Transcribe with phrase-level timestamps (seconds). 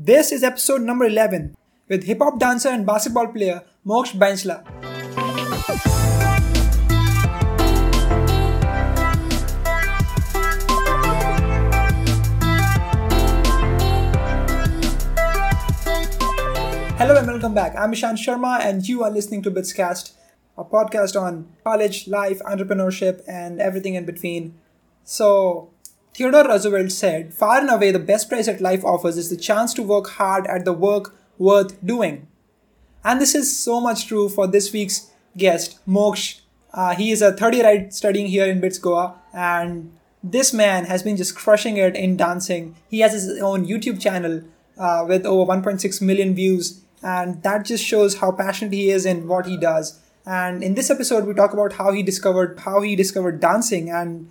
[0.00, 1.56] This is episode number 11
[1.88, 4.62] with hip hop dancer and basketball player Moksh Bainsla.
[16.96, 17.74] Hello and welcome back.
[17.76, 20.16] I'm Ishan Sharma, and you are listening to BITS Cast,
[20.56, 24.60] a podcast on college, life, entrepreneurship, and everything in between.
[25.02, 25.70] So,
[26.18, 29.72] Theodore Roosevelt said, Far and away, the best prize that life offers is the chance
[29.74, 32.26] to work hard at the work worth doing.
[33.04, 36.40] And this is so much true for this week's guest, Moksh.
[36.74, 41.04] Uh, he is a third year studying here in BITS Goa, and this man has
[41.04, 42.74] been just crushing it in dancing.
[42.90, 44.42] He has his own YouTube channel
[44.76, 49.28] uh, with over 1.6 million views, and that just shows how passionate he is in
[49.28, 50.00] what he does.
[50.26, 54.28] And in this episode, we talk about how he discovered how he discovered dancing and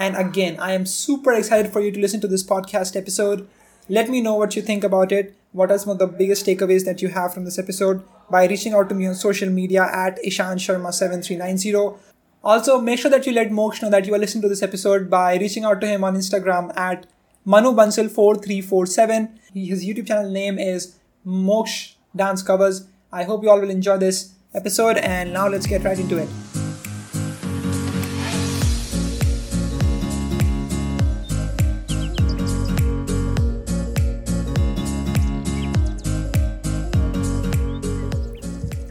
[0.00, 3.46] and again, I am super excited for you to listen to this podcast episode.
[3.86, 5.36] Let me know what you think about it.
[5.52, 8.72] What are some of the biggest takeaways that you have from this episode by reaching
[8.72, 11.98] out to me on social media at Ishan Sharma7390.
[12.42, 15.10] Also, make sure that you let Moksh know that you are listening to this episode
[15.10, 17.06] by reaching out to him on Instagram at
[17.44, 19.28] Manu Bansal4347.
[19.52, 22.86] His YouTube channel name is Moksh Dance Covers.
[23.12, 26.59] I hope you all will enjoy this episode, and now let's get right into it.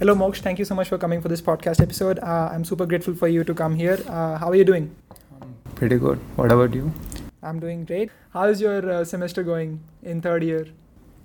[0.10, 0.40] Hello, Moksh.
[0.42, 2.18] Thank you so much for coming for this podcast episode.
[2.18, 4.00] Uh, I'm super grateful for you to come here.
[4.08, 4.96] Uh, how are you doing?
[5.76, 6.18] Pretty good.
[6.36, 6.92] What about you?
[7.44, 8.10] I'm doing great.
[8.34, 10.66] How is your uh, semester going in third year?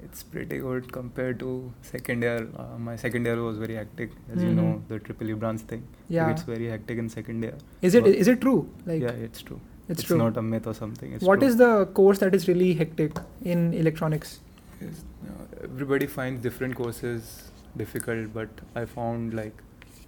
[0.03, 2.47] It's pretty good compared to second year.
[2.59, 5.83] Uh, my second year was very hectic, as you know, the triple E branch thing.
[6.11, 6.29] Yeah.
[6.31, 7.55] It's very hectic in second year.
[7.81, 8.69] Is it But- is it true?
[8.85, 9.61] Like yeah, it's true.
[9.89, 10.03] it's, true.
[10.03, 10.19] It's true.
[10.19, 11.15] not a myth or something.
[11.15, 11.49] It's What true.
[11.49, 14.41] is the course that is really hectic in electronics?
[14.83, 17.45] Is, uh, everybody finds different courses
[17.77, 19.53] difficult, but I found like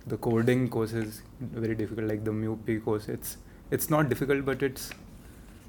[0.07, 2.09] the coding course is very difficult.
[2.09, 3.37] Like the MUP course, it's
[3.71, 4.91] it's not difficult, but it's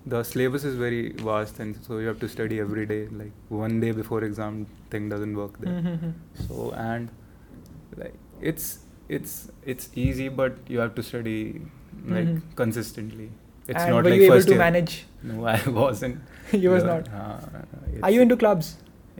[0.05, 3.07] the syllabus is very vast, and so you have to study every day.
[3.21, 5.73] Like one day before exam, thing doesn't work there.
[5.81, 6.13] Mhm.
[6.47, 7.09] So and
[7.97, 8.69] like it's
[9.09, 9.35] it's
[9.65, 11.37] it's easy, but you have to study
[12.05, 12.41] like Mhm.
[12.55, 13.29] consistently.
[13.67, 14.59] It's and not were like you able to year.
[14.59, 15.05] manage?
[15.29, 16.19] No, I wasn't.
[16.65, 17.09] you was not.
[17.21, 17.39] uh,
[18.03, 18.69] Are you into clubs?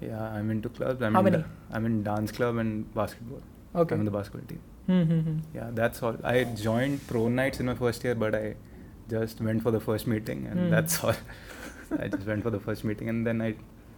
[0.01, 1.01] Yeah, I'm into clubs.
[1.01, 1.43] I'm How many?
[1.71, 3.41] I'm in dance club and basketball.
[3.75, 3.95] Okay.
[3.95, 4.61] I'm in the basketball team.
[4.89, 5.37] Mm-hmm.
[5.55, 6.17] Yeah, that's all.
[6.23, 8.55] I joined pro nights in my first year, but I
[9.09, 10.69] just went for the first meeting, and mm.
[10.69, 11.15] that's all.
[11.99, 13.55] I just went for the first meeting, and then I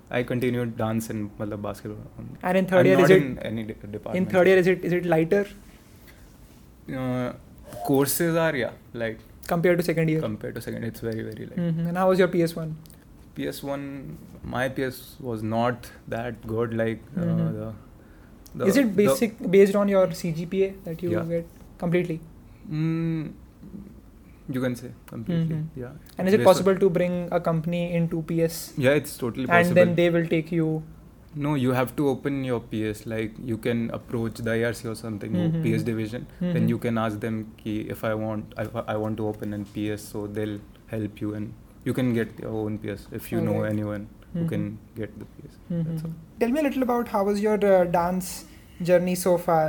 [0.10, 2.04] I continued dance and well, basketball.
[2.42, 4.16] And in 3rd year, is it any de- department?
[4.16, 5.48] In third year, is it is it lighter?
[6.92, 7.34] Uh,
[7.86, 10.22] courses are yeah, like compared to second year.
[10.22, 11.58] Compared to second, it's very very light.
[11.58, 11.88] Mm-hmm.
[11.88, 12.78] And how was your PS one?
[13.40, 13.84] PS1,
[14.44, 16.74] my PS was not that good.
[16.84, 17.54] Like uh, Mhm.
[17.60, 17.68] the,
[18.56, 18.66] the.
[18.74, 21.24] is it the- basic based on your CGPA that you Yeah.
[21.36, 21.48] get
[21.86, 22.20] completely?
[22.70, 23.32] Mm,
[24.58, 25.56] you can say completely.
[25.56, 25.82] Mhm.
[25.84, 25.92] Yeah.
[26.18, 29.68] And is it possible to bring a company into PS Yeah, it's totally possible.
[29.68, 30.70] and then they will take you?
[31.46, 33.02] no, you have to open your PS.
[33.12, 35.60] Like you can approach the IRC or something, or Mhm.
[35.66, 36.24] PS division.
[36.46, 39.66] Then you can ask them ki if I want, if I want to open an
[39.76, 40.56] PS, so they'll
[40.94, 41.54] help you and
[41.86, 44.50] you can get your own PS if you know anyone who Mhm.
[44.54, 44.66] can
[45.02, 45.60] get the PS.
[45.70, 46.10] That's all.
[46.10, 46.16] Mhm.
[46.42, 48.32] Tell me a little about how was your uh, dance
[48.90, 49.68] journey so far.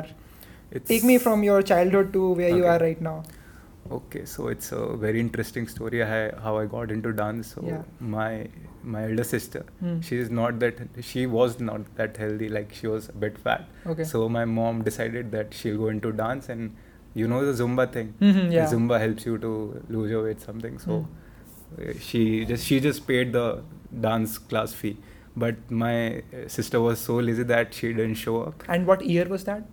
[0.78, 3.22] It's Take me from your childhood to where you are right now.
[3.96, 7.54] Okay, so it's a very interesting story how, how I got into dance.
[7.54, 7.82] So Yeah.
[8.18, 8.28] my
[8.92, 9.96] my elder sister, Hmm.
[10.10, 10.78] she is not that
[11.08, 12.48] she was not that healthy.
[12.58, 13.66] Like she was a bit fat.
[13.94, 14.04] Okay.
[14.12, 16.70] So my mom decided that she'll go into dance, and
[17.22, 18.14] you know the Zumba thing.
[18.20, 18.70] Mhm, yeah.
[18.76, 19.50] Zumba helps you to
[19.96, 20.78] lose your weight, something.
[20.86, 21.02] So uh,
[22.00, 23.62] she just she just paid the
[24.08, 24.96] dance class fee.
[25.36, 28.64] But my sister was so lazy that she didn't show up.
[28.68, 29.64] And what year was that?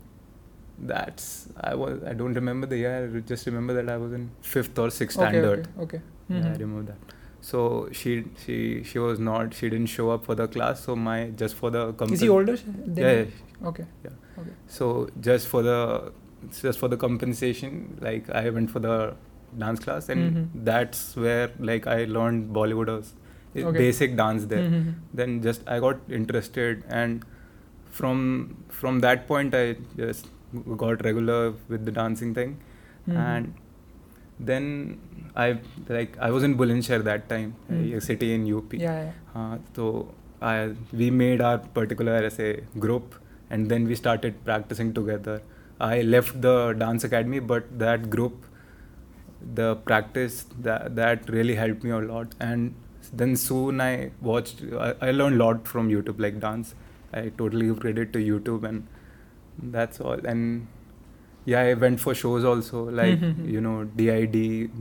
[0.79, 3.11] That's I was I don't remember the year.
[3.15, 5.67] I just remember that I was in fifth or sixth Okay, standard.
[5.79, 5.97] okay.
[5.97, 6.01] okay.
[6.29, 6.59] Yeah, I Mhm.
[6.59, 7.15] remember that.
[7.41, 8.13] So she
[8.45, 10.83] she she was not she didn't show up for the class.
[10.83, 12.55] So my just for the Is he older?
[12.95, 13.67] Yeah, yeah.
[13.71, 13.85] Okay.
[14.03, 14.11] Yeah.
[14.43, 14.55] Okay.
[14.67, 16.11] So just for the
[16.61, 19.15] just for the compensation, like I went for the
[19.63, 20.65] dance class, and Mhm.
[20.69, 23.11] that's where like I learned Bollywooders,
[23.55, 23.77] i- Okay.
[23.77, 24.65] basic dance there.
[24.69, 24.93] Mhm.
[25.21, 27.25] Then just I got interested, and
[28.01, 28.23] from
[28.81, 29.65] from that point I
[30.01, 30.29] just
[30.83, 31.39] got regular
[31.73, 32.53] with the dancing thing,
[33.07, 33.17] Mhm.
[33.25, 33.53] and
[34.51, 34.69] then
[35.35, 35.47] I
[35.89, 37.53] like I was in Bulandshahr that time,
[37.97, 38.73] a city in UP.
[38.85, 39.11] Yeah, yeah.
[39.41, 39.89] Uh, so
[40.53, 40.55] I
[41.01, 42.51] we made our particular as a
[42.87, 43.15] group,
[43.49, 45.37] and then we started practicing together.
[45.79, 48.45] I left the dance academy, but that group,
[49.41, 52.33] the practice that that really helped me a lot.
[52.39, 52.73] And
[53.13, 54.63] then soon I watched.
[54.79, 56.73] I, I learned a lot from YouTube, like dance.
[57.13, 58.87] I totally give credit to YouTube, and
[59.77, 60.19] that's all.
[60.25, 60.67] And
[61.45, 63.49] yeah, I went for shows also, like Mhm.
[63.49, 64.35] you know, DID,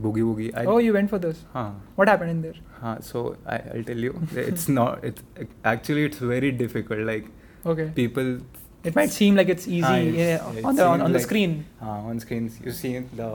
[0.05, 0.51] Boogie Woogie.
[0.57, 1.43] I, oh, you went for this.
[1.53, 2.55] huh, What happened in there?
[2.81, 2.97] huh.
[2.99, 5.03] So I, I'll tell you, it's not.
[5.03, 5.23] It's
[5.63, 6.99] actually it's very difficult.
[7.13, 7.29] Like
[7.65, 7.91] Okay.
[7.95, 8.39] people
[8.83, 11.55] It might seem like it's easy Ah, it's- yeah, on the on, on the screen.
[11.81, 13.29] uh, on screens you see the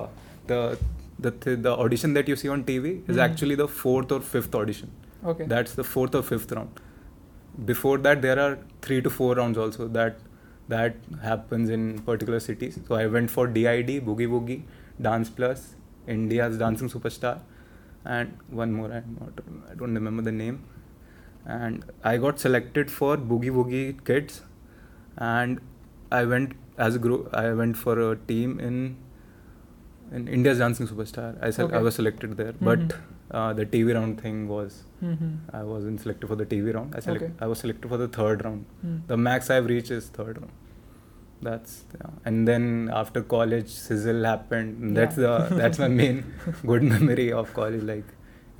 [0.53, 0.61] the
[1.23, 3.25] the th- the audition that you see on TV is Mhm.
[3.29, 4.91] actually the fourth or fifth audition.
[5.33, 5.47] Okay.
[5.55, 6.81] That's the fourth or fifth round.
[7.73, 10.21] Before that, there are three to four rounds also that
[10.69, 12.79] that happens in particular cities.
[12.89, 14.63] So I went for DID, Boogie Woogie,
[15.09, 15.65] Dance Plus,
[16.17, 17.33] India's Dancing Superstar,
[18.05, 18.91] and one more.
[19.01, 19.43] I'm not.
[19.71, 20.61] I don't remember the name.
[21.59, 24.41] And I got selected for Boogie Woogie Kids,
[25.19, 25.61] and
[26.11, 26.53] I went
[26.89, 27.29] as a group.
[27.45, 28.79] I went for a team in
[30.19, 31.29] in India's Dancing Superstar.
[31.49, 31.77] I sel- Okay.
[31.77, 32.97] I was selected there, but Mhm.
[33.41, 35.31] uh, the TV round thing was Mm-hmm.
[35.61, 36.95] I wasn't selected for the TV round.
[36.99, 37.33] I select, Okay.
[37.47, 38.67] I was selected for the third round.
[38.87, 38.99] Mm.
[39.13, 40.53] The max I've reached is third round.
[41.47, 42.11] That's yeah.
[42.25, 42.67] and then
[43.03, 44.83] after college, Sizzle happened.
[44.83, 45.49] and That's Yeah.
[45.49, 46.21] the that's my main
[46.73, 47.83] good memory of college.
[47.95, 48.05] Like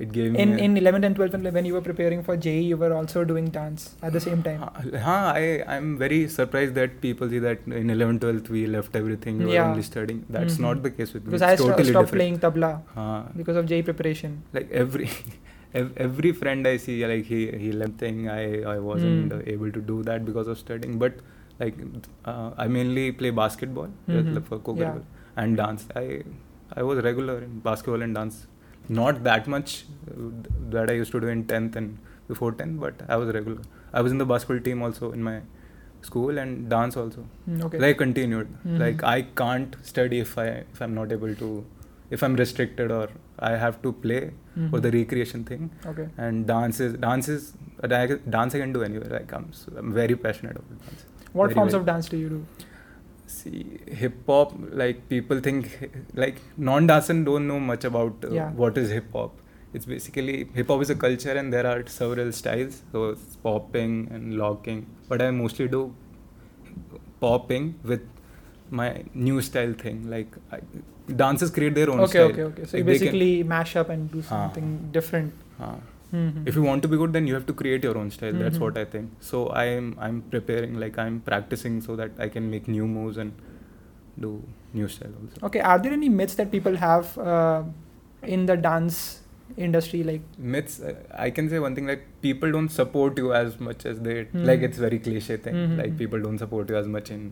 [0.03, 0.35] it gave.
[0.43, 3.23] In a- in 11th and 12th, when you were preparing for JEE, you were also
[3.31, 4.61] doing dance at the same time.
[5.07, 5.45] Huh, I
[5.75, 9.39] I'm very surprised that people see that in 11th, 12th we left everything.
[9.45, 10.21] We were only studying.
[10.37, 10.65] That's Mhm.
[10.67, 11.31] not the case with me.
[11.31, 12.19] Because It's I totally stopped different.
[12.19, 13.21] playing tabla Huh.
[13.41, 14.37] because of JEE preparation.
[14.59, 15.09] like every
[16.07, 18.17] every friend I see, like he he left thing.
[18.29, 18.41] I
[18.75, 19.47] I wasn't Mm.
[19.55, 20.97] able to do that because of studying.
[21.03, 21.21] But
[21.61, 21.77] like
[22.31, 24.41] uh, I mainly play basketball uh, Mhm.
[24.49, 24.97] for co Yeah.
[25.43, 25.85] and dance.
[26.03, 26.05] I
[26.81, 28.37] I was regular in basketball and dance.
[28.89, 30.13] Not that much uh,
[30.71, 31.97] that I used to do in tenth and
[32.27, 33.61] before tenth, but I was regular.
[33.93, 35.41] I was in the basketball team also in my
[36.01, 37.25] school and dance also.
[37.49, 37.79] Mm, okay.
[37.79, 38.47] Like continued.
[38.67, 38.79] Mhm.
[38.79, 41.65] Like I can't study if I if I'm not able to
[42.11, 43.07] if I'm restricted or
[43.39, 44.19] I have to play
[44.55, 44.81] for Mhm.
[44.81, 45.69] the recreation thing.
[45.93, 46.07] okay.
[46.17, 47.53] And dance is dance is
[48.35, 49.09] dance I can do anywhere.
[49.17, 49.47] Like I'm
[49.77, 51.05] I'm very passionate about dance.
[51.31, 52.41] What Very, forms very- of dance do you do?
[53.35, 54.51] See hip hop
[54.81, 55.69] like people think
[56.23, 56.37] like
[56.69, 58.51] non-dancers don't know much about uh, Yeah.
[58.63, 59.39] what is hip hop.
[59.73, 62.81] It's basically hip hop is a culture and there are several styles.
[62.91, 64.85] So it's popping and locking.
[65.09, 65.83] But I mostly do
[67.19, 68.01] popping with
[68.69, 70.09] my new style thing.
[70.09, 70.59] Like I,
[71.23, 72.31] dancers create their own Okay, style.
[72.31, 72.65] okay, okay.
[72.65, 74.29] So you Like, can- basically mash up and do Ah.
[74.33, 74.69] something
[74.99, 75.33] different.
[75.59, 75.75] uh,
[76.13, 76.47] Mhm.
[76.49, 78.57] if you want to be good then you have to create your own style that's
[78.59, 78.65] Mhm.
[78.65, 82.67] what i think so i'm i'm preparing like i'm practicing so that i can make
[82.75, 83.31] new moves and
[84.25, 84.31] do
[84.79, 87.63] new style also Okay, are there any myths that people have uh,
[88.35, 88.99] in the dance
[89.65, 90.01] industry?
[90.09, 90.21] Like,
[90.53, 90.93] myths uh,
[91.25, 94.45] i can say one thing like people don't support you as much as they Mhm.
[94.51, 95.73] like it's very cliche thing Mhm.
[95.81, 97.25] like people don't support you as much in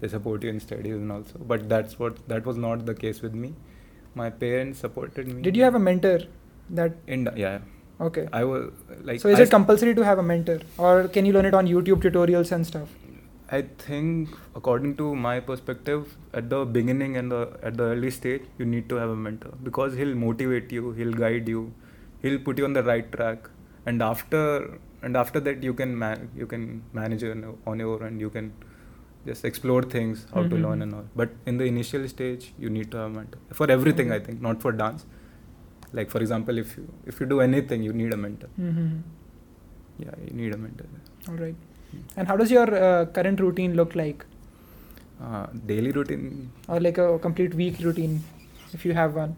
[0.00, 3.22] they support you in studies and also but that's what that was not the case
[3.26, 3.52] with me
[4.22, 6.18] my parents supported me did you have a mentor
[6.80, 6.98] that?
[7.18, 7.58] in yeah
[8.00, 8.28] Okay.
[8.32, 8.70] i was
[9.04, 11.54] like so is I it compulsory to have a mentor, or can you learn it
[11.54, 12.88] on YouTube tutorials and stuff?
[13.50, 18.42] I think, according to my perspective, at the beginning and the at the early stage,
[18.58, 21.72] you need to have a mentor because he'll motivate you, he'll guide you,
[22.22, 23.48] he'll put you on the right track,
[23.86, 28.06] and after and after that you can man, you can manage on on your own
[28.08, 28.52] and you can
[29.26, 30.62] just explore things, how to Mhm.
[30.62, 31.04] learn and all.
[31.22, 34.10] But in the initial stage, you need to have a mentor for everything.
[34.16, 35.06] I think not for dance.
[35.98, 38.48] Like for example, if you if you do anything, you need a mentor.
[38.60, 38.88] Mm-hmm.
[40.04, 40.86] Yeah, you need a mentor.
[41.28, 41.54] All right.
[42.16, 44.24] And how does your uh, current routine look like,
[45.26, 46.24] Uh, daily routine
[46.74, 48.14] or like a complete week routine,
[48.78, 49.36] if you have one?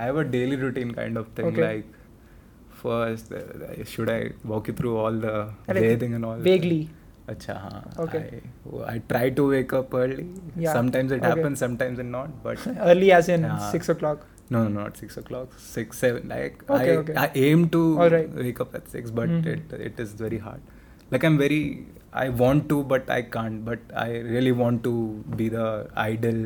[0.00, 1.46] I have a daily routine kind of thing.
[1.50, 1.62] Okay.
[1.68, 1.86] Like,
[2.82, 4.18] first, uh, should I
[4.52, 5.32] walk you through all the
[5.68, 6.36] Like, bathing and all?
[6.50, 6.80] Vaguely.
[7.34, 7.88] Acha, haan.
[8.04, 8.22] Okay.
[8.82, 10.26] I, I try to wake up early.
[10.66, 10.72] Yeah.
[10.78, 11.32] Sometimes it Okay.
[11.32, 12.36] happens, sometimes it not.
[12.48, 13.58] But Early as in Yeah.
[13.76, 14.26] six o'clock.
[14.54, 15.52] No, no, not six o'clock.
[15.58, 16.28] Six, seven.
[16.34, 17.14] Like Okay, I, okay.
[17.24, 17.80] I aim to
[18.14, 18.32] right.
[18.44, 19.46] wake up at six, but Mhm.
[19.54, 20.60] it it is very hard.
[21.14, 21.60] Like I'm very,
[22.24, 23.64] I want to, but I can't.
[23.70, 24.92] But I really want to
[25.40, 25.66] be the
[26.08, 26.40] idol,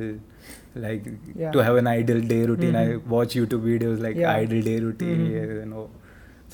[0.86, 1.08] like
[1.42, 1.50] Yeah.
[1.56, 2.78] to have an ideal day routine.
[2.78, 2.82] Mhm.
[2.82, 4.32] I watch YouTube videos like Yeah.
[4.44, 5.54] ideal day routine, Mhm.
[5.60, 5.84] you know.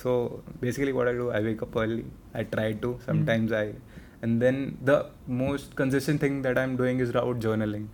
[0.02, 0.12] So
[0.66, 2.04] basically, what I do, I wake up early.
[2.34, 2.90] I try to.
[2.92, 3.06] Mm-hmm.
[3.08, 3.64] Sometimes I,
[4.26, 4.60] and then
[4.92, 4.98] the
[5.42, 7.88] most consistent thing that I'm doing is about journaling.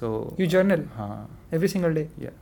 [0.00, 0.10] So
[0.42, 1.20] You journal huh,
[1.58, 2.08] every single day.
[2.26, 2.34] yeah.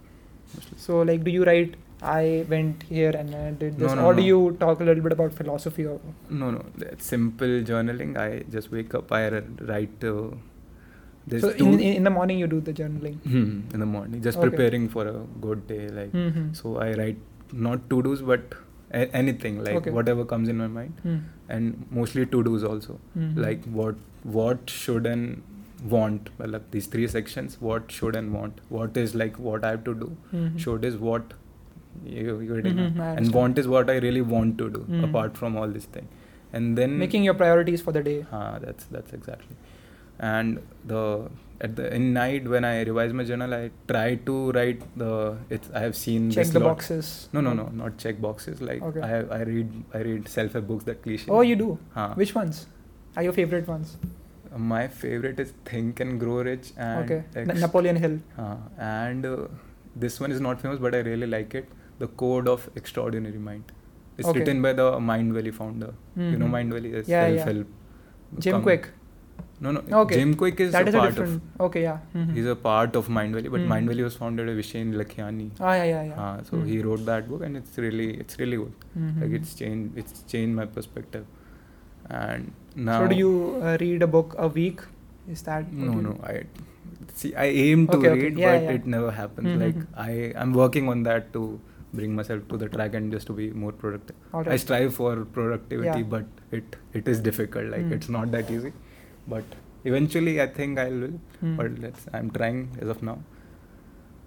[0.77, 1.75] So like, do you write?
[2.03, 4.27] I went here and I did this, No, no, or do no.
[4.27, 5.87] you talk a little bit about philosophy?
[5.87, 8.17] Or No, no, that's simple journaling.
[8.19, 9.29] I just wake up, I
[9.71, 10.05] write.
[10.05, 10.25] Uh,
[11.27, 13.17] there's so in, in the morning you do the journaling.
[13.23, 14.51] Hmm, in the morning, just Okay.
[14.51, 15.15] preparing for a
[15.47, 15.89] good day.
[16.01, 16.55] Like Mhm.
[16.61, 17.17] so, I write
[17.69, 18.55] not to dos, but
[18.93, 19.91] a- anything like Okay.
[20.01, 21.17] whatever comes in my mind, Hmm.
[21.49, 22.99] and mostly to dos also.
[23.17, 23.33] Mhm.
[23.47, 23.97] Like what
[24.39, 25.43] what should and
[25.93, 26.31] want.
[26.39, 28.61] Like these three sections: what should and want.
[28.69, 30.11] What is like what I have to do.
[30.33, 30.59] Mhm.
[30.67, 31.35] Should is what
[32.13, 33.35] You, getting Mhm, and understand.
[33.35, 35.05] want is what I really want to do Mm.
[35.09, 36.09] apart from all this thing,
[36.61, 38.17] and then Making your priorities for the day.
[38.39, 39.55] Ah, that's that's exactly.
[40.31, 40.59] And
[40.93, 41.03] the
[41.61, 43.61] at the in night when I revise my journal, I
[43.93, 45.13] try to write the.
[45.59, 47.13] It's I have seen Check the lot- boxes.
[47.39, 48.61] No, no, no, not check boxes.
[48.73, 49.07] Like Okay.
[49.13, 51.31] I I read I read self help books that cliche.
[51.39, 51.71] Oh, you do.
[52.01, 52.09] Huh.
[52.25, 52.67] Which ones
[53.17, 53.97] are your favorite ones?
[54.57, 58.19] My favorite is Think and Grow Rich and okay, Ex- Na- Napoleon Hill.
[58.39, 59.37] Uh, and uh,
[59.97, 61.69] this one is not famous, but I really like it.
[61.99, 63.73] The Code of Extraordinary Mind.
[64.19, 64.39] It's Okay.
[64.41, 65.93] written by the Mind Valley founder.
[66.17, 66.51] You know Mhm.
[66.51, 67.45] Mind Valley is Yeah, yeah.
[67.45, 67.67] self-help.
[68.39, 68.87] Jim com- Kwik.
[69.61, 69.81] No, no.
[70.03, 70.17] Okay.
[70.21, 71.43] Jim Kwik is That a is a part different.
[71.67, 71.99] Okay, yeah.
[72.15, 72.21] of.
[72.21, 72.35] Mhm.
[72.39, 73.69] He's a part of Mind Valley, but Mhm.
[73.75, 75.47] Mind Valley was founded by Vishen Lakhiani.
[75.61, 76.21] Ah, yeah, yeah, yeah.
[76.25, 78.73] Uh, so he wrote that book, and it's really, it's really good.
[78.99, 79.21] Mhm.
[79.25, 81.25] Like it's changed, it's changed my perspective.
[82.11, 83.01] And now.
[83.01, 84.81] so do you uh, read a book a week?
[85.29, 86.19] Is that No, no.
[86.23, 86.45] I
[87.15, 87.35] see.
[87.35, 88.23] I aim to Okay, okay.
[88.25, 88.71] read, Yeah, but yeah.
[88.79, 89.49] it never happens.
[89.49, 89.61] Mhm.
[89.65, 91.61] Like I, I'm working on that to
[91.93, 94.17] bring myself to the track and just to be more productive.
[94.35, 96.09] All I strive for productivity, Yeah.
[96.17, 96.27] but
[96.61, 97.71] it it is difficult.
[97.77, 97.93] Like Mm.
[97.99, 98.73] it's not that easy.
[99.35, 99.45] But
[99.85, 101.15] eventually, I think I will.
[101.43, 101.57] Mm.
[101.61, 102.07] But let's.
[102.13, 103.19] I'm trying as of now.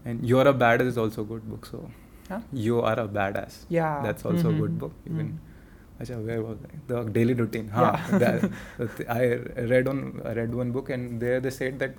[0.06, 1.66] And you're a badass is also a good book.
[1.72, 1.90] So
[2.30, 2.40] Huh?
[2.68, 3.60] you are a badass.
[3.70, 4.02] Yeah.
[4.08, 4.60] That's also a Mhm.
[4.64, 4.94] good book.
[5.12, 5.28] Even.
[5.28, 5.44] Mhm.
[6.02, 6.76] Acha, where was I?
[6.88, 7.70] The daily routine.
[7.70, 8.18] Huh, Yeah.
[8.20, 9.22] that, the th- I
[9.74, 11.96] read on I read one book and there they said that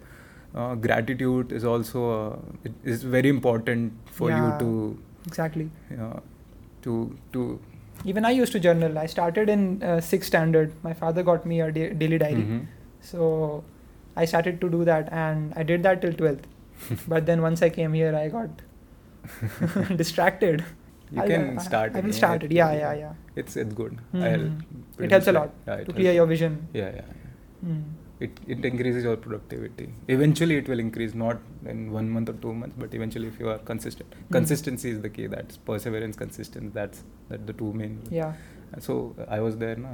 [0.55, 4.45] uh, gratitude is also uh, it is very important for Yeah.
[4.45, 4.99] you to
[5.33, 5.71] Exactly.
[6.01, 6.21] uh,
[6.83, 6.95] to
[7.33, 7.49] to
[8.11, 8.99] Even I used to journal.
[8.99, 10.75] I started in uh, sixth standard.
[10.85, 12.45] My father got me a da- daily diary.
[12.51, 12.61] Mhm.
[13.09, 13.31] So
[14.23, 16.47] I started to do that and I did that till 12th.
[17.15, 18.63] but then once I came here, I got
[20.03, 20.65] distracted.
[21.13, 21.97] You I'll- can start.
[21.97, 22.53] I will start it.
[22.53, 23.13] Yeah, yeah, yeah.
[23.43, 23.97] It's it's good.
[24.13, 25.05] Mhm.
[25.07, 26.59] It helps a lot yeah, to clear your vision.
[26.81, 27.09] Yeah, yeah.
[27.13, 27.71] yeah.
[27.73, 27.83] Mm.
[28.27, 29.85] It it increases your productivity.
[30.17, 31.13] Eventually, it will increase.
[31.23, 31.41] Not
[31.75, 34.17] in one month or two months, but eventually, if you are consistent.
[34.19, 34.33] Mm.
[34.39, 35.27] Consistency is the key.
[35.35, 36.73] That's perseverance, consistency.
[36.81, 37.95] That's that the two main.
[38.21, 38.33] Yeah.
[38.89, 38.97] So
[39.39, 39.93] I was there, na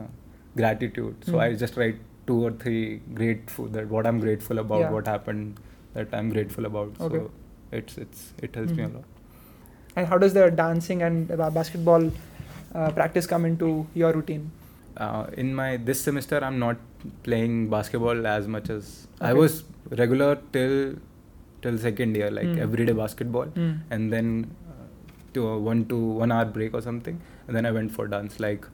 [0.62, 1.16] gratitude.
[1.30, 1.40] So Mm.
[1.46, 2.82] I just write two or three
[3.20, 4.90] grateful that what I'm grateful about, Yeah.
[4.98, 5.60] what happened,
[5.98, 7.00] that I'm grateful about.
[7.08, 7.18] Okay.
[7.24, 7.30] So
[7.80, 8.94] it's it's it helps me a Mhm.
[8.94, 9.10] lot.
[9.96, 12.10] And how does the dancing and basketball
[12.74, 14.50] uh, practice come into your routine?
[14.96, 16.76] Uh, in my this semester, I'm not
[17.22, 20.96] playing basketball as much as I was regular till
[21.62, 22.58] till second year, like Mm.
[22.66, 23.72] everyday basketball, Mm.
[23.90, 24.28] and then
[24.68, 24.86] uh,
[25.34, 28.38] to a one to one hour break or something, and then I went for dance.
[28.46, 28.66] Like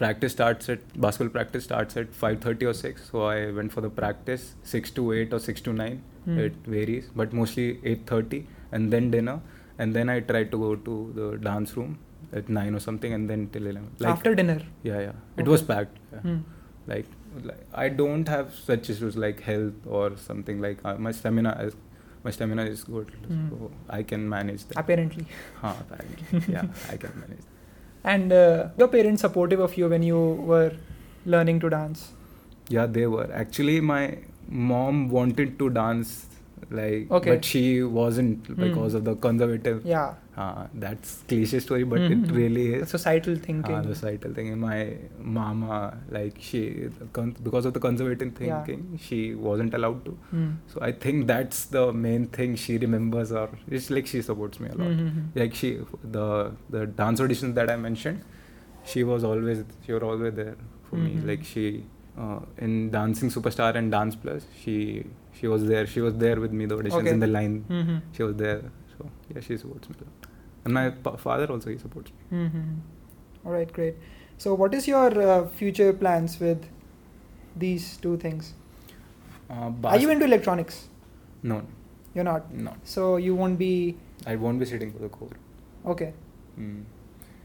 [0.00, 3.90] practice starts at basketball practice starts at 5:30 or 6 so i went for the
[3.98, 6.38] practice 6 to 8 or 6 to 9 Hmm.
[6.46, 8.40] it varies but mostly 8:30
[8.72, 9.36] and then dinner
[9.78, 11.92] and then i try to go to the dance room
[12.32, 14.60] at 9 or something and then till 11 like After dinner.
[14.82, 16.20] yeah yeah it was packed yeah.
[16.30, 16.42] Mm.
[16.92, 17.06] like,
[17.50, 21.74] like i don't have such issues like health or something like uh, my stamina is
[22.26, 23.48] my stamina is good Hmm.
[23.50, 25.26] so i can manage that Apparently.
[25.62, 26.42] Huh, apparently.
[26.56, 27.50] yeah i can manage that.
[28.12, 30.72] And uh, your parents supportive of you when you were
[31.34, 32.00] learning to dance?
[32.68, 33.28] Yeah, they were.
[33.42, 34.18] Actually, my
[34.70, 36.10] mom wanted to dance,
[36.70, 37.30] like, Okay.
[37.30, 38.54] but she wasn't Hmm.
[38.62, 39.84] because of the conservative.
[39.84, 40.14] Yeah.
[40.36, 42.24] Uh, that's cliche story, but Mhm.
[42.24, 42.88] it really The is.
[42.88, 43.74] societal thinking.
[43.74, 48.64] Uh, the societal thinking my mama, like, she, con- because of the conservative Yeah.
[48.64, 50.16] thinking, she wasn't allowed to.
[50.34, 50.52] Mm.
[50.66, 54.68] So I think that's the main thing she remembers, or it's like she supports me
[54.68, 54.88] a lot.
[54.90, 55.26] Mhm.
[55.34, 55.78] Like she,
[56.18, 58.20] the the dance auditions that I mentioned,
[58.84, 60.56] she was always, she was always there
[60.90, 61.04] for Mhm.
[61.04, 61.20] me.
[61.32, 61.84] Like she,
[62.18, 65.06] uh, in Dancing Superstar and Dance Plus, she
[65.44, 65.86] she was there.
[65.94, 67.14] She was there with me the auditions Okay.
[67.14, 67.54] in the line.
[67.78, 67.96] Mhm.
[68.18, 68.60] She was there.
[68.92, 70.28] So yeah, she supports me a lot.
[70.66, 72.44] And my pa- father also he supports me.
[72.44, 72.68] Mhm.
[73.46, 73.98] All right, great.
[74.44, 76.62] So, what is your uh, future plans with
[77.64, 78.48] these two things?
[79.56, 80.78] Uh, Are you into electronics?
[81.52, 81.58] No,
[82.14, 82.48] You're not.
[82.68, 82.72] no.
[82.94, 83.70] So you won't be
[84.32, 85.36] I won't be sitting for the code.
[85.94, 86.10] okay.
[86.58, 86.80] Mm.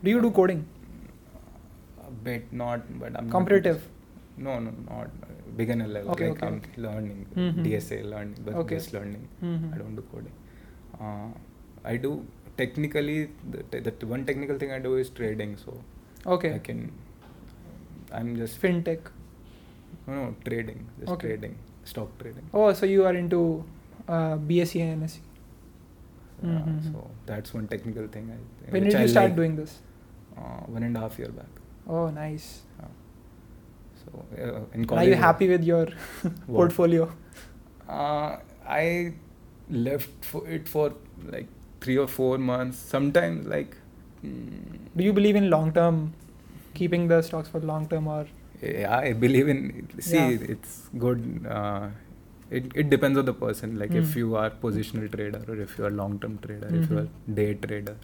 [0.08, 0.64] Do you do coding?
[2.08, 3.82] A bit, not, but I'm not- Competitive.
[4.48, 5.10] No, no, not
[5.58, 6.12] beginner level.
[6.12, 6.82] Okay, like okay, I'm okay.
[6.86, 7.64] learning, Mhm.
[7.66, 8.76] DSA learning, but Okay.
[8.76, 9.28] just learning.
[9.44, 9.74] Mhm.
[9.74, 10.34] I don't do coding.
[11.00, 11.30] Uh,
[11.84, 12.26] I do
[12.58, 15.56] technically the, te- the one technical thing I do is trading.
[15.58, 15.78] So
[16.26, 16.54] Okay.
[16.56, 16.92] I can.
[18.12, 19.00] I'm just Fintech.
[20.08, 21.28] no, no trading, just Okay.
[21.28, 22.46] trading, stock trading.
[22.54, 23.64] Oh, so you are into
[24.08, 25.20] uh, BSE and NSE.
[26.42, 26.92] Uh, Mhm.
[26.92, 28.32] So that's one technical thing.
[28.36, 29.36] I, When did you I start like.
[29.36, 29.80] doing this?
[30.38, 31.52] Uh, one and a half year back.
[31.88, 32.62] Oh, nice.
[34.12, 35.88] So uh, in Are you happy with your
[36.48, 37.12] portfolio?
[37.88, 38.38] Uh,
[38.68, 39.14] I
[39.70, 40.94] left for it for
[41.32, 41.48] like
[41.82, 42.78] three or four months.
[42.78, 43.76] Sometimes like.
[44.26, 46.14] mm, Do you believe in long term,
[46.74, 48.26] keeping the stocks for long term or?
[48.62, 49.88] yeah, I believe in.
[50.02, 50.52] See, Yeah.
[50.56, 51.46] it's good.
[51.58, 51.88] Uh,
[52.58, 53.78] it it depends on the person.
[53.84, 54.20] Like if Mm.
[54.24, 57.04] you are positional trader or if you are long term trader, if you Mhm.
[57.04, 57.98] are day trader.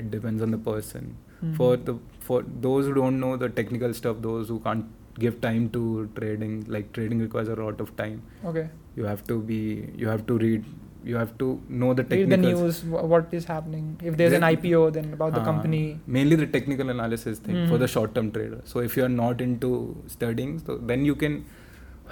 [0.00, 1.50] it depends on the person Mhm.
[1.58, 1.92] for the
[2.28, 4.88] for those who don't know the technical stuff those who can't
[5.24, 5.82] give time to
[6.16, 8.16] trading like trading requires a lot of time
[8.50, 8.64] okay.
[8.96, 9.60] you have to be
[10.02, 10.64] you have to read
[11.10, 12.80] you have to know the Read the technical news.
[12.82, 13.84] wh- What is happening?
[14.02, 15.82] If there's an IPO, then about the Uh, company.
[16.16, 17.82] mainly the technical analysis thing for Mhm.
[17.84, 19.70] the short term trader so if you're not into
[20.14, 21.36] studying so then you can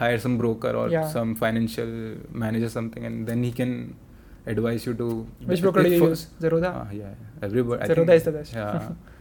[0.02, 1.08] hire some broker or Yeah.
[1.16, 1.90] some financial
[2.44, 3.74] manager something and then he can
[4.54, 5.08] advise you to
[5.52, 6.24] Which broker do you for- use?
[6.46, 6.70] Zerodha.
[6.82, 7.14] uh, yeah
[7.48, 8.54] everybody I Zerodha is the best.
[8.60, 8.88] yeah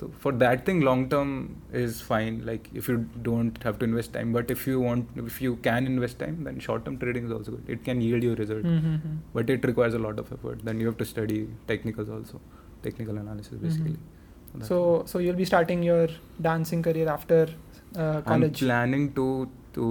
[0.00, 1.32] so for that thing long term
[1.80, 2.36] is fine.
[2.50, 2.98] Like if you
[3.30, 6.58] don't have to invest time but if you want if you can invest time then
[6.68, 7.68] short term trading is also good.
[7.76, 8.62] It can yield you result.
[8.64, 9.16] Mm-hmm.
[9.34, 10.64] but it requires a lot of effort.
[10.70, 11.42] Then you have to study
[11.74, 12.40] technicals also
[12.88, 13.96] technical analysis basically.
[14.54, 16.08] That's So, so you'll be starting your
[16.40, 17.40] dancing career after
[17.96, 18.60] uh, i'm college.
[18.60, 19.26] planning to
[19.74, 19.86] to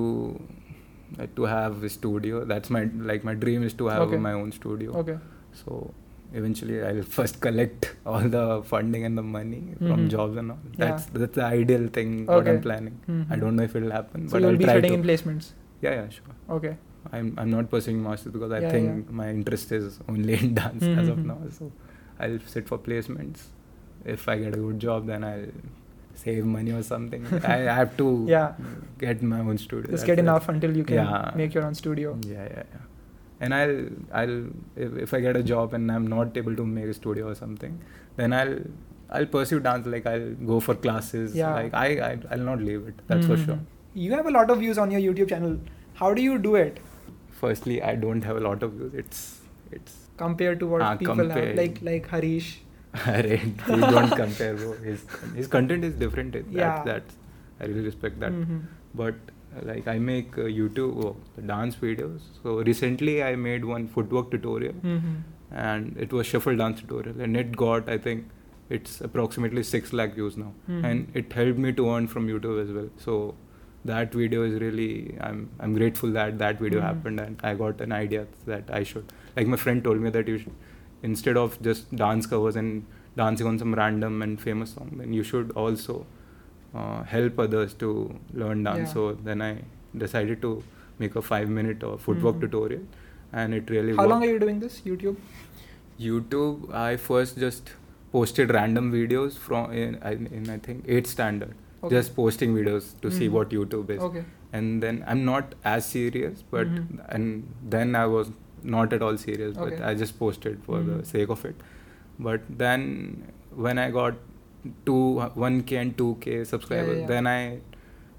[1.20, 2.44] uh, to have a studio.
[2.46, 4.18] That's my like my dream is to have Okay.
[4.18, 4.92] my own studio.
[5.04, 5.18] Okay.
[5.64, 5.78] so
[6.34, 10.10] eventually i'll first collect all the funding and the money from Mhm.
[10.16, 10.86] jobs and all Yeah.
[10.86, 12.52] that's that's the ideal thing what Okay.
[12.52, 13.40] i'm planning i Mhm.
[13.44, 15.48] don't know if it'll happen So but i'll be try sitting to in placements.
[15.82, 16.76] yeah yeah sure Okay.
[17.12, 19.16] i'm i'm not pursuing masters because i Yeah, think yeah.
[19.22, 21.26] my interest is only in dance as of Mhm.
[21.34, 21.72] now so
[22.20, 23.48] i'll sit for placements
[24.16, 25.48] if i get a good job then i'll
[26.26, 28.54] save money or something i have to Yeah.
[29.04, 30.26] get my own studio Just that's get it.
[30.28, 31.32] enough until you can Yeah.
[31.42, 32.10] make your own studio.
[32.36, 32.86] Yeah, yeah, yeah.
[33.42, 33.76] And I'll,
[34.12, 34.38] I'll,
[34.76, 37.36] if, if I get a job and I'm not able to make a studio or
[37.36, 37.80] something,
[38.18, 38.58] then I'll,
[39.10, 39.88] I'll pursue dance.
[39.88, 41.36] Like I'll go for classes.
[41.36, 41.54] Yeah.
[41.54, 42.96] Like I, I, I'll not leave it.
[43.08, 43.56] That's for sure.
[43.56, 43.66] Mhm.
[43.96, 45.58] You have a lot of views on your YouTube channel.
[45.94, 46.80] How do you do it
[47.40, 48.94] Firstly, I don't have a lot of views.
[48.94, 49.40] It's,
[49.72, 49.96] it's.
[50.18, 51.46] compared to what Ah, people compare.
[51.48, 51.56] have?
[51.56, 52.60] Like like Harish.
[52.94, 54.74] Please don't compare, bro.
[54.88, 55.06] His,
[55.36, 56.36] his content is different.
[56.36, 56.84] It- Yeah.
[56.84, 57.16] That's,
[57.62, 58.32] I really respect that.
[58.34, 58.60] Mhm.
[58.94, 59.16] But
[59.64, 62.22] like I make uh, YouTube oh, dance videos.
[62.44, 64.74] So recently I made one footwork tutorial.
[64.94, 65.20] Mhm.
[65.60, 68.26] and it was shuffle dance tutorial and it got i think
[68.76, 70.84] it's approximately 6 lakh views now Mhm.
[70.90, 73.16] and it helped me to earn from youtube as well so
[73.92, 74.90] that video is really
[75.30, 76.88] i'm i'm grateful that that video Mhm.
[76.90, 80.30] happened and i got an idea that i should like my friend told me that
[80.34, 82.86] you should instead of just dance covers and
[83.24, 85.98] dancing on some random and famous song then you should also
[86.76, 87.92] uh, help others to
[88.34, 88.94] learn dance Yeah.
[88.94, 89.52] so then i
[90.06, 90.52] decided to
[91.00, 92.42] make a 5 minute or footwork Mhm.
[92.42, 92.82] tutorial
[93.32, 95.16] and it really How long are you doing this YouTube?
[96.00, 97.72] YouTube, I first just
[98.12, 101.54] posted random videos from in I, in I think eighth standard,
[101.84, 101.96] Okay.
[101.96, 103.32] just posting videos to see Mhm.
[103.38, 104.02] what YouTube is.
[104.10, 104.24] Okay.
[104.60, 107.04] And then I'm not as serious, but Mhm.
[107.10, 108.32] and then I was
[108.78, 111.06] not at all serious, but I just posted for the Mhm.
[111.12, 111.56] sake of it.
[112.30, 112.88] But then
[113.68, 114.16] when I got
[114.86, 117.08] two one k and two k subscribers, yeah.
[117.08, 117.60] then I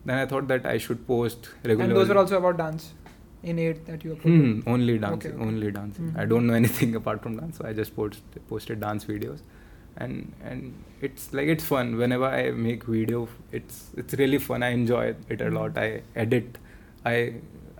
[0.04, 1.84] then I thought that I should post regularly.
[1.90, 2.92] And those were also about dance
[3.42, 4.62] in eight that you uploaded.
[4.64, 5.42] Hmm, only dancing, okay.
[5.48, 6.12] only dancing.
[6.16, 6.28] I Mhm.
[6.30, 9.42] don't know anything apart from dance, so I just post, posted dance videos,
[9.96, 10.74] and and
[11.08, 11.96] it's like it's fun.
[12.02, 13.22] Whenever I make video,
[13.60, 14.62] it's it's really fun.
[14.62, 15.04] I enjoy
[15.36, 15.76] it a lot.
[15.86, 15.88] I
[16.26, 16.58] edit,
[17.04, 17.16] I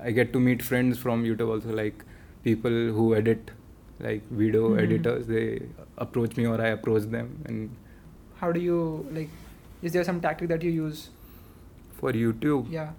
[0.02, 2.04] I get to meet friends from YouTube also, like
[2.44, 3.50] people who edit,
[4.08, 4.82] like video Mhm.
[4.84, 5.26] editors.
[5.36, 5.46] They
[6.06, 7.70] approach me or I approach them, and
[8.40, 9.28] How do you like?
[9.82, 11.08] Is there some tactic that you use?
[12.00, 12.90] for YouTube, Yeah.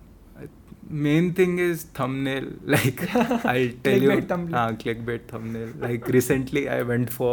[1.04, 3.00] main thing is thumbnail like
[3.52, 4.56] i'll tell you Clickbait thumbnail.
[4.62, 7.32] ah, clickbait thumbnail like recently i went for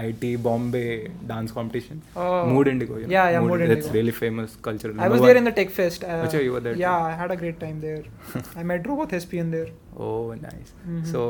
[0.00, 2.46] IIT Bombay dance competition Oh.
[2.50, 3.12] mood indigo you know?
[3.16, 3.92] Yeah, yeah, Mood it's Indigo.
[3.98, 6.04] really famous cultural I was No there one- in the Tech Fest.
[6.04, 7.04] Uh, Acha, you were there Yeah, too?
[7.12, 8.02] I had a great time there.
[8.56, 9.68] I met RoboThespian there.
[10.06, 11.06] oh nice Mhm.
[11.12, 11.22] so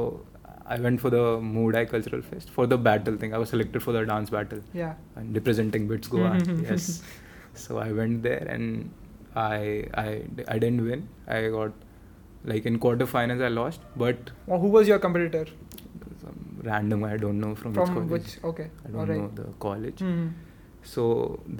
[0.76, 3.82] i went for the Mood I cultural fest for the battle thing i was selected
[3.86, 4.94] for the dance battle Yeah.
[5.16, 6.32] and representing bits goa
[6.70, 6.88] yes
[7.66, 8.90] so i went there and
[9.44, 9.60] i
[10.06, 10.08] i
[10.56, 11.72] i didn't win i got
[12.52, 15.46] like in quarterfinals i lost but Well, who was your competitor?
[16.20, 16.36] some
[16.68, 18.10] random I don't know from, From which college.
[18.12, 18.44] which?
[18.50, 18.70] Okay.
[18.86, 20.00] I don't know the college.
[20.06, 20.30] Mhm.
[20.92, 21.04] So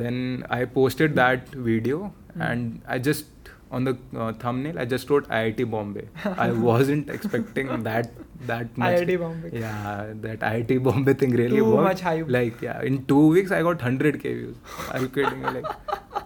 [0.01, 0.17] then
[0.57, 1.99] I posted that video
[2.33, 2.43] Hmm.
[2.49, 3.27] and I just
[3.79, 3.93] on the
[4.25, 6.05] uh, thumbnail I just wrote IIT Bombay.
[6.47, 8.11] I wasn't expecting that
[8.47, 8.97] that much.
[9.01, 9.51] IIT Bombay.
[9.61, 11.83] Yeah, that IIT Bombay thing really Too worked.
[11.89, 12.27] much hype.
[12.29, 14.57] Like yeah, in two weeks I got 100k views.
[14.93, 15.51] Are you kidding me?
[15.51, 15.67] Like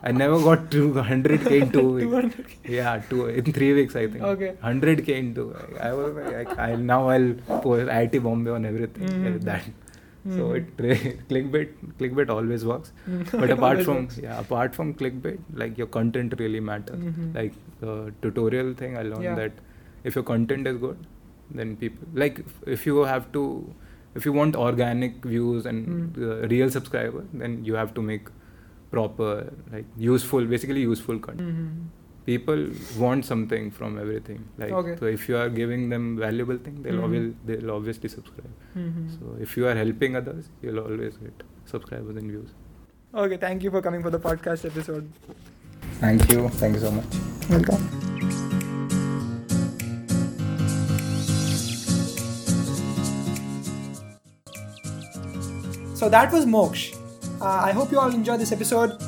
[0.05, 2.07] I never got to 100k in two weeks.
[2.13, 2.57] 200K.
[2.79, 4.23] Yeah, two in three weeks I think.
[4.23, 4.55] Okay.
[4.63, 5.55] 100k in into.
[5.81, 9.33] I was like, I now I'll post IIT Bombay on everything Mhm.
[9.33, 9.65] like that.
[10.35, 10.57] So Mhm.
[10.59, 11.71] it clickbait
[12.01, 12.93] clickbait always works.
[13.11, 13.23] Mm.
[13.41, 14.19] But apart from works.
[14.23, 17.01] yeah, apart from clickbait, like your content really matters.
[17.09, 17.35] Mhm.
[17.39, 19.35] Like the tutorial thing, I learned Yeah.
[19.41, 19.53] that
[20.05, 20.97] if your content is good,
[21.61, 23.45] then people like if- if you have to
[24.21, 26.23] if you want organic views and Mm.
[26.31, 28.27] uh, real subscribers, then you have to make
[28.91, 29.29] proper
[29.75, 31.55] like useful, basically useful content.
[31.61, 31.79] Mhm.
[32.27, 32.61] People
[33.03, 34.43] want something from everything.
[34.59, 34.97] Like Okay.
[35.01, 37.09] so, if you are giving them valuable thing, they'll Mhm.
[37.09, 38.53] obvi- they'll obviously subscribe.
[38.83, 39.09] Mhm.
[39.17, 41.49] So if you are helping others, you'll always get.
[41.73, 42.49] subscribers and views.
[43.15, 45.09] Okay, thank you for coming for the podcast episode.
[46.01, 46.49] Thank you.
[46.49, 47.21] Thank you so much.
[47.49, 48.02] Welcome.
[56.03, 56.97] So that was Moksh.
[57.41, 59.01] Uh, I hope you all enjoyed this episode.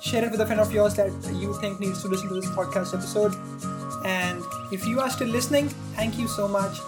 [0.00, 2.48] Share it with a friend of yours that you think needs to listen to this
[2.52, 3.34] podcast episode.
[4.06, 6.78] And if you are still listening, thank you so much.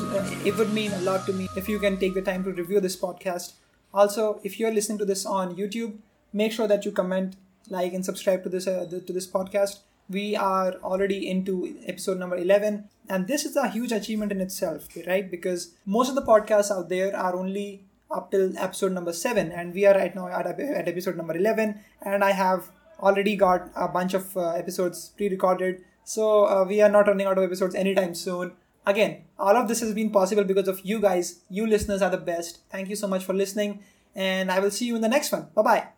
[0.00, 2.50] Uh, It would mean a lot to me if you can take the time to
[2.50, 3.52] review this podcast.
[3.94, 5.98] Also, if you're listening to this on YouTube,
[6.32, 7.36] make sure that you comment,
[7.68, 9.78] like, and subscribe to this uh, to this podcast.
[10.10, 14.88] We are already into episode number 11, and this is a huge achievement in itself,
[15.06, 15.30] right?
[15.30, 19.74] Because most of the podcasts out there are only up till episode number 7, and
[19.74, 23.88] we are right now at, at episode number 11, and I have already got a
[23.88, 25.84] bunch of uh, episodes pre-recorded.
[26.04, 28.52] So uh, we are not running out of episodes anytime soon.
[28.86, 31.40] Again all of this has been possible because of you guys.
[31.48, 32.60] You listeners are the best.
[32.70, 33.82] Thank you so much for listening
[34.14, 35.48] and i will see you in the next one.
[35.54, 35.86] Bye bye